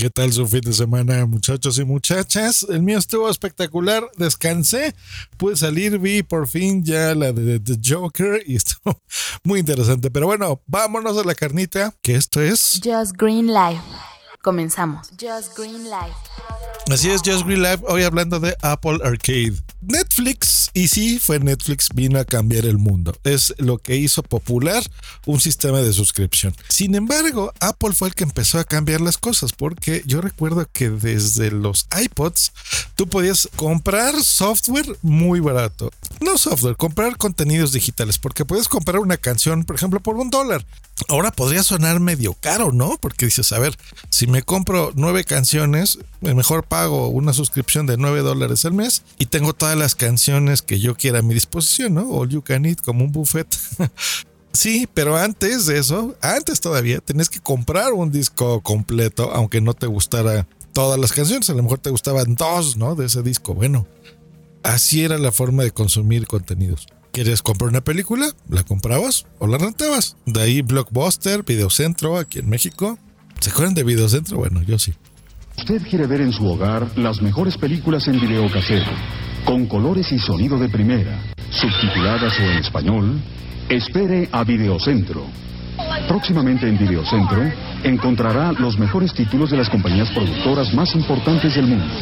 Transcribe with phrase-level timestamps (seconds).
[0.00, 2.64] ¿Qué tal su fin de semana, muchachos y muchachas?
[2.70, 4.94] El mío estuvo espectacular, descansé,
[5.36, 8.98] pude salir, vi por fin ya la de The Joker y estuvo
[9.44, 10.10] muy interesante.
[10.10, 12.80] Pero bueno, vámonos a la carnita, que esto es...
[12.82, 13.82] Just Green Life.
[14.40, 15.10] Comenzamos.
[15.20, 16.16] Just Green Life.
[16.88, 19.54] Así es, Just Green Life, hoy hablando de Apple Arcade.
[19.80, 23.16] Netflix, y sí, fue Netflix, vino a cambiar el mundo.
[23.22, 24.82] Es lo que hizo popular
[25.24, 26.54] un sistema de suscripción.
[26.68, 30.90] Sin embargo, Apple fue el que empezó a cambiar las cosas, porque yo recuerdo que
[30.90, 32.52] desde los iPods
[32.96, 35.92] tú podías comprar software muy barato.
[36.20, 40.64] No software, comprar contenidos digitales, porque puedes comprar una canción, por ejemplo, por un dólar.
[41.08, 42.98] Ahora podría sonar medio caro, ¿no?
[43.00, 43.76] Porque dices, a ver,
[44.10, 49.26] si me compro nueve canciones, mejor pago una suscripción de nueve dólares al mes y
[49.26, 52.08] tengo todas las canciones que yo quiera a mi disposición, ¿no?
[52.10, 53.48] All you can eat como un buffet.
[54.52, 59.74] Sí, pero antes de eso, antes todavía, tenías que comprar un disco completo, aunque no
[59.74, 62.96] te gustara todas las canciones, a lo mejor te gustaban dos, ¿no?
[62.96, 63.54] De ese disco.
[63.54, 63.86] Bueno,
[64.62, 66.86] así era la forma de consumir contenidos.
[67.12, 68.26] ¿Querías comprar una película?
[68.48, 70.16] ¿La comprabas o la rentabas?
[70.26, 72.98] De ahí Blockbuster, Videocentro, aquí en México.
[73.40, 74.36] ¿Se acuerdan de Videocentro?
[74.36, 74.94] Bueno, yo sí.
[75.58, 78.90] Usted quiere ver en su hogar las mejores películas en videocasero,
[79.44, 83.20] con colores y sonido de primera, subtituladas o en español,
[83.68, 85.26] espere a Videocentro.
[86.08, 87.42] Próximamente en Videocentro
[87.82, 91.94] encontrará los mejores títulos de las compañías productoras más importantes del mundo.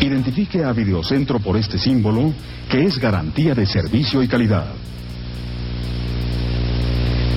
[0.00, 2.32] Identifique a Videocentro por este símbolo
[2.70, 4.66] que es garantía de servicio y calidad.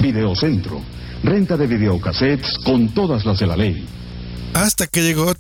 [0.01, 0.81] Videocentro,
[1.23, 3.85] renta de videocassettes con todas las de la ley.
[4.53, 5.33] Hasta que llegó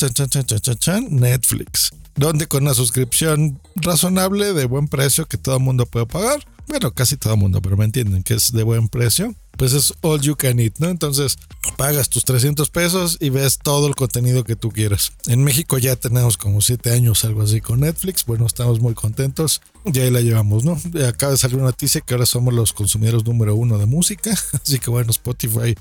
[1.09, 6.39] Netflix, donde con una suscripción razonable de buen precio que todo el mundo puede pagar,
[6.67, 9.93] bueno, casi todo el mundo, pero me entienden que es de buen precio, pues es
[9.99, 10.87] all you can eat, ¿no?
[10.87, 11.37] Entonces
[11.75, 15.11] pagas tus 300 pesos y ves todo el contenido que tú quieras.
[15.27, 18.25] En México ya tenemos como 7 años, algo así con Netflix.
[18.25, 19.61] Bueno, estamos muy contentos.
[19.83, 20.79] Ya ahí la llevamos, ¿no?
[21.05, 24.31] Acaba de salir una noticia que ahora somos los consumidores número uno de música.
[24.65, 25.75] Así que bueno, Spotify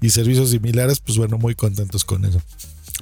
[0.00, 2.40] y servicios similares, pues bueno, muy contentos con eso.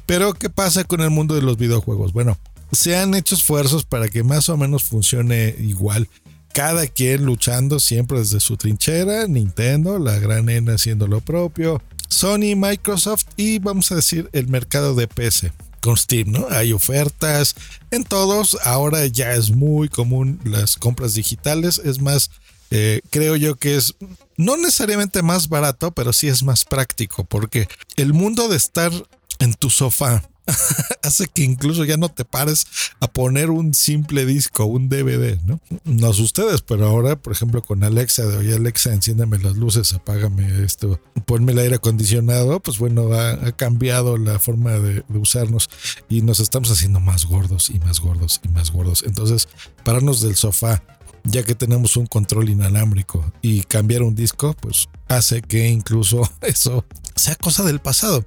[0.07, 2.15] Pero, ¿qué pasa con el mundo de los videojuegos?
[2.15, 2.39] Bueno,
[2.73, 6.09] se han hecho esfuerzos para que más o menos funcione igual
[6.55, 12.55] cada quien luchando siempre desde su trinchera, Nintendo, la gran N haciendo lo propio, Sony,
[12.57, 16.47] Microsoft y vamos a decir el mercado de PC con Steam, ¿no?
[16.51, 17.57] Hay ofertas
[17.91, 22.31] en todos, ahora ya es muy común las compras digitales, es más,
[22.71, 23.97] eh, creo yo que es
[24.37, 27.67] no necesariamente más barato, pero sí es más práctico, porque
[27.97, 28.93] el mundo de estar
[29.41, 30.23] en tu sofá
[31.03, 32.67] hace que incluso ya no te pares
[33.01, 35.61] a poner un simple disco, un DVD, ¿no?
[35.85, 39.93] No sé ustedes, pero ahora, por ejemplo, con Alexa, de oye Alexa, enciéndeme las luces,
[39.95, 45.71] apágame esto, ponme el aire acondicionado, pues bueno, ha, cambiado la forma de, de, usarnos
[46.09, 49.05] y nos estamos haciendo más gordos y más gordos y más gordos.
[49.07, 49.49] Entonces,
[49.85, 50.83] pararnos del sofá,
[51.25, 56.85] ya que tenemos un control inalámbrico y cambiar un disco, pues hace que incluso eso
[57.15, 58.25] sea cosa del pasado.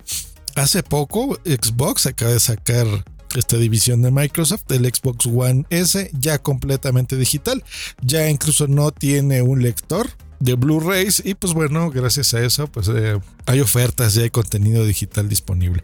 [0.58, 2.88] Hace poco Xbox acaba de sacar
[3.36, 7.64] esta división de Microsoft, el Xbox One S, ya completamente digital.
[8.02, 10.10] Ya incluso no tiene un lector
[10.40, 14.84] de Blu-rays y pues bueno, gracias a eso pues eh, hay ofertas y hay contenido
[14.84, 15.84] digital disponible.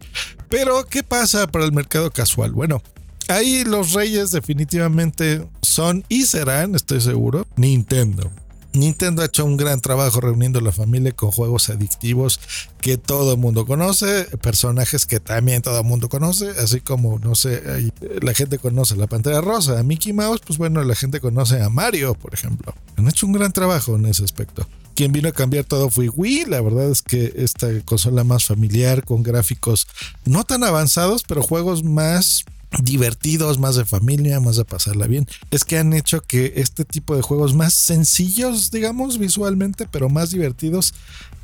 [0.50, 2.52] Pero ¿qué pasa para el mercado casual?
[2.52, 2.82] Bueno,
[3.28, 8.32] ahí los reyes definitivamente son y serán, estoy seguro, Nintendo.
[8.74, 12.40] Nintendo ha hecho un gran trabajo reuniendo la familia con juegos adictivos
[12.82, 17.36] que todo el mundo conoce, personajes que también todo el mundo conoce, así como, no
[17.36, 21.62] sé, la gente conoce la Pantera Rosa, a Mickey Mouse, pues bueno, la gente conoce
[21.62, 22.74] a Mario, por ejemplo.
[22.98, 24.68] Han hecho un gran trabajo en ese aspecto.
[24.96, 26.46] Quien vino a cambiar todo fue Wii.
[26.46, 29.88] La verdad es que esta consola más familiar, con gráficos
[30.26, 32.46] no tan avanzados, pero juegos más
[32.82, 35.28] divertidos, más de familia, más de pasarla bien.
[35.52, 40.32] Es que han hecho que este tipo de juegos más sencillos, digamos, visualmente, pero más
[40.32, 40.94] divertidos,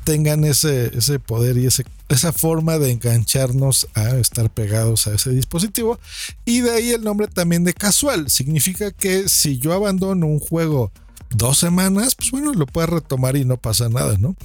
[0.04, 5.98] tengan ese, ese poder y esa forma de engancharnos a estar pegados a ese dispositivo.
[6.44, 8.30] Y de ahí el nombre también de casual.
[8.30, 10.90] Significa que si yo abandono un juego
[11.30, 14.36] dos semanas, pues bueno, lo puedo retomar y no pasa nada, ¿no?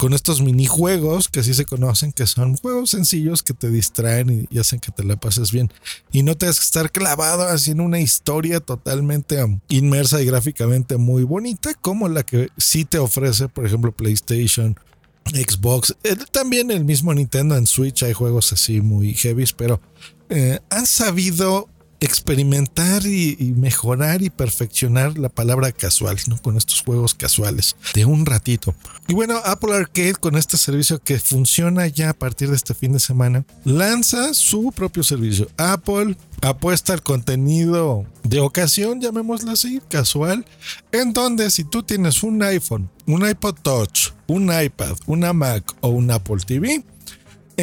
[0.00, 4.58] Con estos minijuegos que así se conocen, que son juegos sencillos que te distraen y,
[4.58, 5.70] hacen que te la pases bien.
[6.10, 9.36] Y no te que estar clavado así en una historia totalmente
[9.68, 14.80] inmersa y gráficamente muy bonita, como la que sí te ofrece, por ejemplo, PlayStation.
[15.26, 19.82] Xbox, eh, también el mismo Nintendo en Switch hay juegos así muy heavy, pero
[20.30, 21.68] eh, han sabido
[22.00, 26.40] experimentar y, mejorar y perfeccionar la palabra casual, ¿no?
[26.40, 28.74] Con estos juegos casuales de un ratito.
[29.06, 32.92] Y bueno, Apple Arcade con este servicio que funciona ya a partir de este fin
[32.92, 35.48] de semana, lanza su propio servicio.
[35.56, 40.46] Apple apuesta al contenido de ocasión, llamémoslo así, casual,
[40.92, 45.88] en donde si tú tienes un iPhone, un iPod Touch, un iPad, una Mac o
[45.88, 46.84] un Apple TV,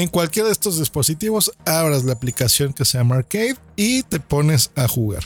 [0.02, 4.72] en cualquiera de estos dispositivos abras la aplicación que se llama Arcade y te pones
[4.76, 5.24] a jugar.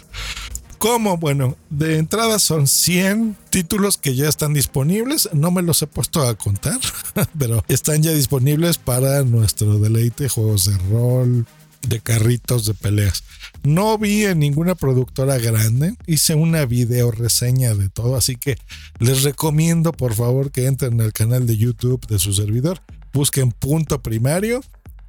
[0.77, 1.18] ¿Cómo?
[1.18, 5.29] Bueno, de entrada son 100 títulos que ya están disponibles.
[5.33, 6.79] No me los he puesto a contar,
[7.38, 11.45] pero están ya disponibles para nuestro deleite, juegos de rol,
[11.88, 13.24] de carritos de peleas.
[13.63, 18.57] No vi en ninguna productora grande, hice una video reseña de todo, así que
[19.00, 22.81] les recomiendo por favor que entren al canal de YouTube de su servidor
[23.13, 24.61] busquen punto primario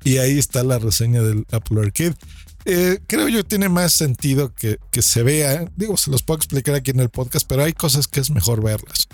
[0.04, 2.14] y ahí está la reseña del Apple Arcade.
[2.64, 5.64] Eh, creo yo tiene más sentido que, que, se vea.
[5.76, 8.62] Digo, se los puedo explicar aquí en el podcast, pero hay cosas que es mejor
[8.62, 9.08] verlas.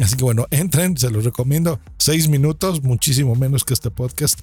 [0.00, 1.80] Así que bueno, entren, se los recomiendo.
[1.98, 4.40] Seis minutos, muchísimo menos que este podcast.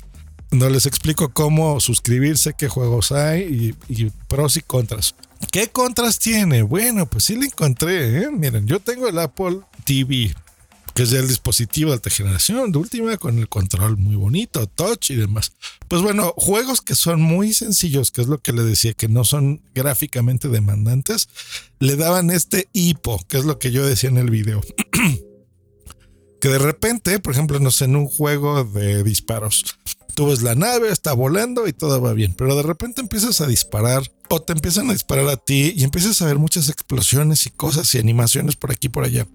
[0.52, 5.16] No les explico cómo suscribirse, qué juegos hay y, pros y contras.
[5.52, 6.64] ¿Qué contras tiene?
[6.64, 8.24] Bueno, pues sí le encontré.
[8.24, 8.30] ¿eh?
[8.32, 10.34] Miren, yo tengo el Apple TV,
[10.94, 15.12] que es el dispositivo de alta generación, de última, con el control muy bonito, touch
[15.12, 15.54] y demás.
[15.88, 19.24] Pues bueno, juegos que son muy sencillos, que es lo que le decía, que no
[19.24, 21.30] son gráficamente demandantes,
[21.80, 24.62] le daban este hipo, que es lo que yo decía en el video.
[26.40, 29.78] que de repente, por ejemplo, no sé, en un juego de disparos,
[30.16, 33.48] tú ves la nave, está volando y todo va bien, pero de repente empiezas a
[33.48, 37.52] disparar o te empiezan a disparar a ti y empiezas a ver muchas explosiones y
[37.52, 39.28] cosas y animaciones por aquí y por allá.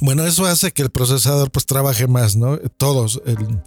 [0.00, 2.58] Bueno, eso hace que el procesador pues trabaje más, ¿no?
[2.76, 3.60] Todos, el,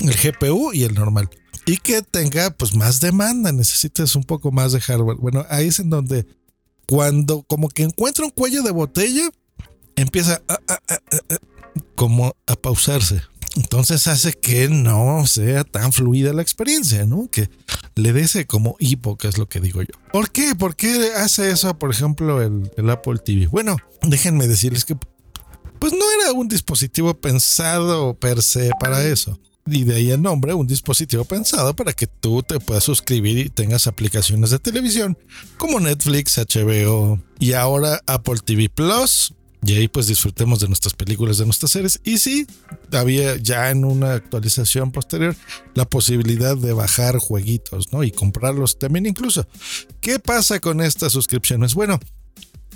[0.00, 1.28] GPU y el normal.
[1.66, 5.16] Y que tenga pues más demanda, necesitas un poco más de hardware.
[5.16, 6.26] Bueno, ahí es en donde
[6.86, 9.30] cuando como que encuentra un cuello de botella,
[9.96, 10.42] empieza
[11.94, 13.22] como a pausarse.
[13.56, 17.28] Entonces hace que no sea tan fluida la experiencia, ¿no?
[17.30, 17.48] Que
[17.94, 19.94] le dé ese como hipo, que es lo que digo yo.
[20.12, 20.56] ¿Por qué?
[20.56, 23.46] ¿Por qué hace eso, por ejemplo, el, el Apple TV?
[23.46, 24.96] Bueno, déjenme decirles que
[25.78, 29.38] pues no era un dispositivo pensado per se para eso.
[29.66, 33.48] Y de ahí el nombre, un dispositivo pensado para que tú te puedas suscribir y
[33.48, 35.16] tengas aplicaciones de televisión
[35.56, 39.32] como Netflix, HBO y ahora Apple TV Plus.
[39.66, 41.98] Y ahí pues disfrutemos de nuestras películas, de nuestras series.
[42.04, 42.46] Y sí,
[42.92, 45.34] había ya en una actualización posterior
[45.74, 48.04] la posibilidad de bajar jueguitos, ¿no?
[48.04, 49.46] Y comprarlos también incluso.
[50.02, 51.72] ¿Qué pasa con estas suscripciones?
[51.72, 51.98] Bueno,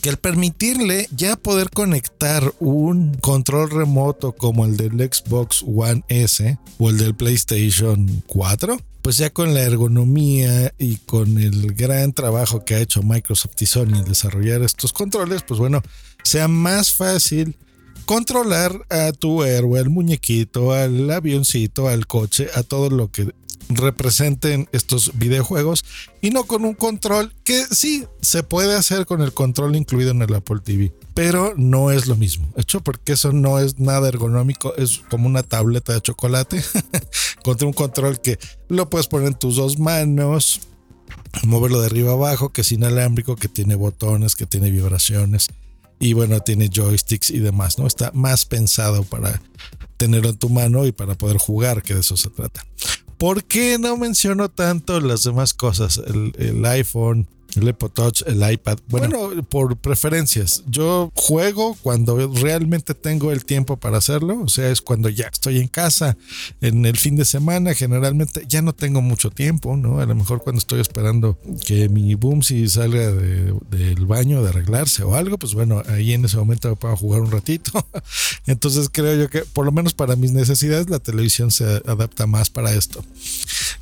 [0.01, 6.59] que al permitirle ya poder conectar un control remoto como el del Xbox One S
[6.79, 12.65] o el del PlayStation 4, pues ya con la ergonomía y con el gran trabajo
[12.65, 15.83] que ha hecho Microsoft y Sony en desarrollar estos controles, pues bueno,
[16.23, 17.57] sea más fácil
[18.05, 23.33] controlar a tu héroe, al muñequito, al avioncito, al coche, a todo lo que
[23.69, 25.85] representen estos videojuegos
[26.21, 30.23] y no con un control que sí se puede hacer con el control incluido en
[30.23, 32.49] el Apple TV, pero no es lo mismo.
[32.57, 36.63] Hecho porque eso no es nada ergonómico, es como una tableta de chocolate
[37.45, 40.61] contra un control que lo puedes poner en tus dos manos,
[41.45, 45.49] moverlo de arriba abajo, que es inalámbrico, que tiene botones, que tiene vibraciones
[46.01, 47.87] y bueno, tiene joysticks y demás, ¿no?
[47.87, 49.41] Está más pensado para
[49.97, 52.65] tenerlo en tu mano y para poder jugar, que de eso se trata.
[53.19, 56.01] ¿Por qué no menciono tanto las demás cosas?
[56.07, 57.27] El, iPhone,
[57.59, 58.79] el Apple Touch, el iPad.
[58.89, 60.63] Bueno, por preferencias.
[60.67, 64.41] Yo juego cuando realmente tengo el tiempo para hacerlo.
[64.43, 66.17] O sea, es cuando ya estoy en casa,
[66.61, 67.75] en el fin de semana.
[67.75, 70.01] Generalmente ya no tengo mucho tiempo, ¿no?
[70.01, 75.15] A lo mejor cuando estoy esperando que mi Boomsy salga del baño de arreglarse o
[75.15, 77.73] algo, pues bueno, ahí en ese momento puedo jugar un ratito.
[78.47, 82.51] Entonces creo yo que por lo menos para mis necesidades la televisión se adapta más
[82.51, 83.05] para esto.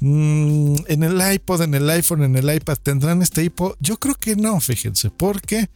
[0.00, 3.76] Mm, en el iPod, en el iPhone, en el iPad tendrán este hipo.
[3.80, 5.68] Yo creo que no, fíjense, porque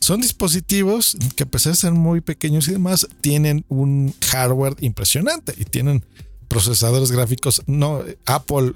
[0.00, 5.54] son dispositivos que a pesar de ser muy pequeños y demás, tienen un hardware impresionante
[5.56, 6.04] y tienen
[6.48, 7.62] procesadores gráficos.
[7.66, 8.74] No, Apple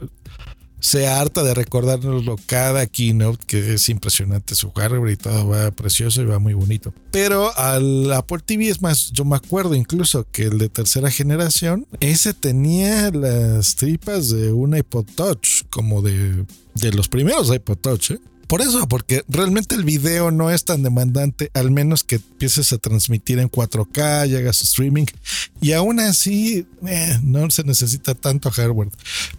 [0.80, 6.22] se harta de recordárnoslo cada keynote, que es impresionante su hardware y todo va precioso
[6.22, 6.92] y va muy bonito.
[7.10, 11.86] Pero al Apple TV es más, yo me acuerdo incluso que el de tercera generación,
[12.00, 16.44] ese tenía las tripas de un iPod Touch, como de,
[16.74, 18.20] de los primeros iPod Touch, ¿eh?
[18.50, 22.78] Por eso, porque realmente el video no es tan demandante, al menos que empieces a
[22.78, 25.06] transmitir en 4K y hagas streaming.
[25.60, 28.88] Y aún así, eh, no se necesita tanto hardware.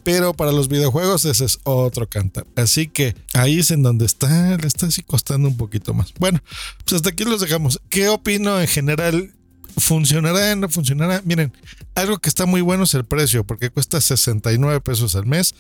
[0.06, 2.48] Pero para los videojuegos ese es otro cantar.
[2.56, 6.14] Así que ahí es en donde está, le está así costando un poquito más.
[6.18, 6.42] Bueno,
[6.86, 7.82] pues hasta aquí los dejamos.
[7.90, 9.34] ¿Qué opino en general?
[9.76, 10.56] ¿Funcionará?
[10.56, 11.22] ¿No funcionará?
[11.26, 11.52] Miren,
[11.96, 15.54] algo que está muy bueno es el precio, porque cuesta 69 pesos al mes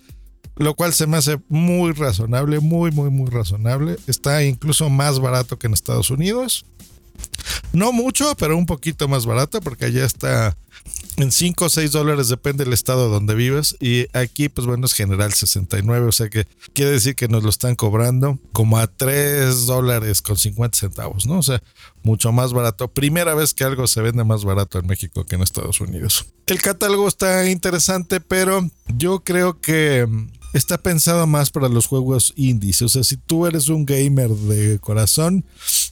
[0.56, 3.98] lo cual se me hace muy razonable, muy, muy, muy razonable.
[4.08, 6.66] Está incluso más barato que en Estados Unidos.
[7.74, 10.58] No mucho, pero un poquito más barato porque allá está
[11.18, 13.76] en 5 o 6 dólares, depende del estado donde vives.
[13.80, 17.50] Y aquí, pues bueno, es general 69, o sea que quiere decir que nos lo
[17.50, 21.40] están cobrando como a 3 dólares con 50 centavos, ¿no?
[21.40, 21.62] O sea,
[22.04, 22.88] mucho más barato.
[22.88, 26.26] Primera vez que algo se vende más barato en México que en Estados Unidos.
[26.48, 30.08] El catálogo está interesante, pero yo creo que
[30.54, 32.82] está pensado más para los juegos indies.
[32.82, 35.46] O sea, si tú eres un gamer de corazón,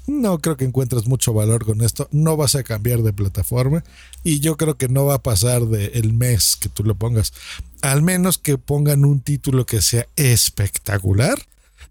[0.07, 2.07] no creo que encuentres mucho valor con esto.
[2.11, 3.83] No vas a cambiar de plataforma
[4.23, 7.33] y yo creo que no va a pasar de el mes que tú lo pongas.
[7.81, 11.39] Al menos que pongan un título que sea espectacular.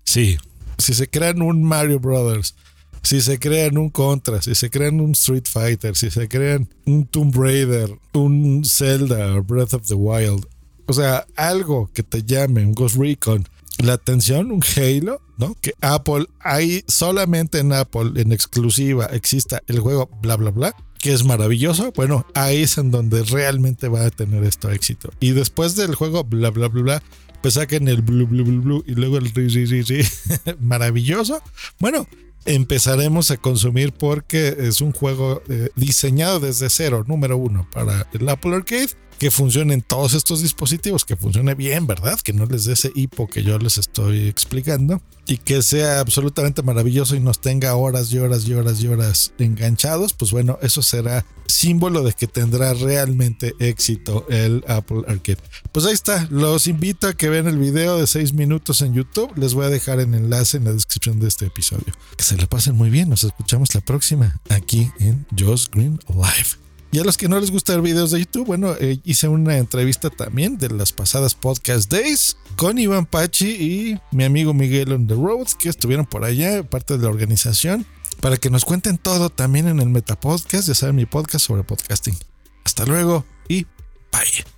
[0.04, 0.38] Sí,
[0.78, 2.54] si se crean un Mario Brothers,
[3.02, 7.06] si se crean un Contra, si se crean un Street Fighter, si se crean un
[7.06, 10.46] Tomb Raider, un Zelda Breath of the Wild,
[10.88, 15.54] o sea, algo que te llame, un Ghost Recon, la atención, un Halo, ¿no?
[15.60, 21.12] Que Apple, hay solamente en Apple, en exclusiva, exista el juego bla, bla, bla, que
[21.12, 21.92] es maravilloso.
[21.94, 25.10] Bueno, ahí es en donde realmente va a tener esto éxito.
[25.20, 27.02] Y después del juego bla, bla, bla, bla,
[27.42, 30.08] pues saquen el blue, blue, blue, blue y luego el ri, ri, ri, ri.
[30.58, 31.42] maravilloso.
[31.78, 32.08] Bueno,
[32.46, 38.26] empezaremos a consumir porque es un juego eh, diseñado desde cero, número uno, para el
[38.26, 42.18] Apple Arcade que funcione en todos estos dispositivos, que funcione bien, ¿verdad?
[42.20, 46.62] Que no les dé ese hipo que yo les estoy explicando y que sea absolutamente
[46.62, 50.82] maravilloso y nos tenga horas y horas y horas y horas enganchados, pues bueno, eso
[50.82, 55.38] será símbolo de que tendrá realmente éxito el Apple Arcade.
[55.72, 59.36] Pues ahí está, los invito a que vean el video de 6 minutos en YouTube,
[59.36, 61.92] les voy a dejar el enlace en la descripción de este episodio.
[62.16, 66.67] Que se lo pasen muy bien, nos escuchamos la próxima aquí en Josh Green Live.
[66.90, 69.58] Y a los que no les gusta ver videos de YouTube, bueno, eh, hice una
[69.58, 75.06] entrevista también de las pasadas Podcast Days con Iván Pachi y mi amigo Miguel on
[75.06, 77.84] the Road, que estuvieron por allá, parte de la organización,
[78.20, 82.16] para que nos cuenten todo también en el Metapodcast, ya saben, mi podcast sobre podcasting.
[82.64, 83.64] Hasta luego y
[84.10, 84.57] bye.